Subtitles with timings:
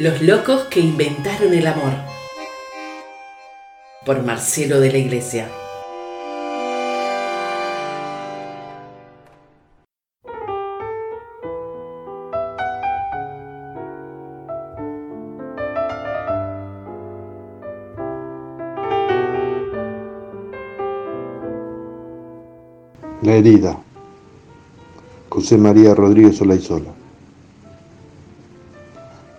[0.00, 1.92] Los locos que inventaron el amor.
[4.06, 5.46] Por Marcelo de la Iglesia.
[23.20, 23.78] La herida.
[25.28, 26.99] José María Rodríguez Solaizola.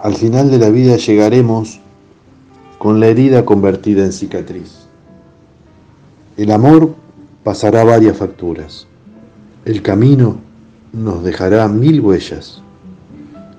[0.00, 1.80] Al final de la vida llegaremos
[2.78, 4.86] con la herida convertida en cicatriz.
[6.36, 6.94] El amor
[7.42, 8.86] pasará varias facturas.
[9.64, 10.38] El camino
[10.92, 12.62] nos dejará mil huellas.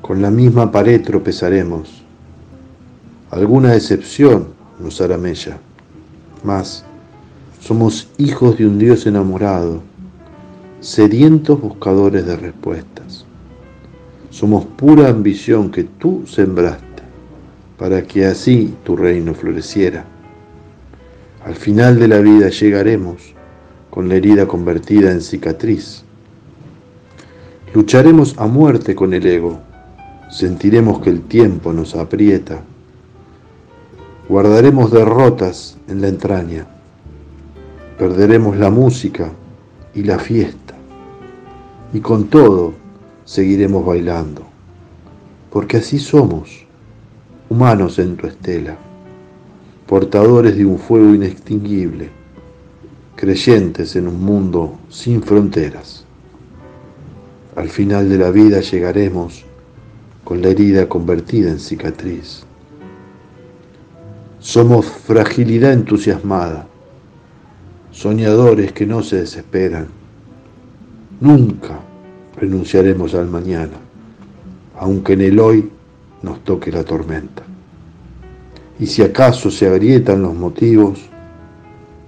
[0.01, 2.03] Con la misma pared tropezaremos.
[3.31, 4.47] Alguna decepción
[4.79, 5.57] nos hará mella.
[6.43, 6.85] Mas
[7.59, 9.81] somos hijos de un Dios enamorado
[10.79, 13.25] sedientos buscadores de respuestas.
[14.29, 16.85] Somos pura ambición que tú sembraste
[17.77, 20.05] para que así tu reino floreciera.
[21.45, 23.33] Al final de la vida llegaremos
[23.89, 26.03] con la herida convertida en cicatriz.
[27.73, 29.59] Lucharemos a muerte con el ego,
[30.29, 32.61] sentiremos que el tiempo nos aprieta,
[34.27, 36.67] guardaremos derrotas en la entraña,
[37.97, 39.31] perderemos la música
[39.95, 40.75] y la fiesta
[41.93, 42.73] y con todo
[43.29, 44.41] seguiremos bailando,
[45.51, 46.65] porque así somos,
[47.47, 48.75] humanos en tu estela,
[49.85, 52.09] portadores de un fuego inextinguible,
[53.15, 56.05] creyentes en un mundo sin fronteras.
[57.55, 59.45] Al final de la vida llegaremos
[60.23, 62.41] con la herida convertida en cicatriz.
[64.39, 66.67] Somos fragilidad entusiasmada,
[67.91, 69.99] soñadores que no se desesperan,
[71.21, 71.88] Nunca
[72.39, 73.77] renunciaremos al mañana,
[74.77, 75.69] aunque en el hoy
[76.21, 77.43] nos toque la tormenta.
[78.79, 81.01] Y si acaso se agrietan los motivos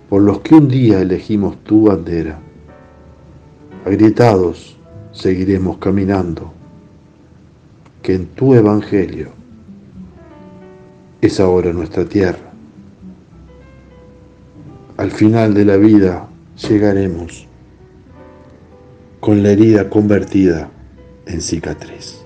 [0.10, 2.40] por los que un día elegimos tu bandera,
[3.86, 4.78] agrietados
[5.12, 6.54] seguiremos caminando,
[8.02, 9.30] que en tu evangelio
[11.20, 12.52] es ahora nuestra tierra.
[14.98, 16.28] Al final de la vida
[16.68, 17.48] llegaremos
[19.22, 20.72] con la herida convertida
[21.28, 22.26] en cicatriz.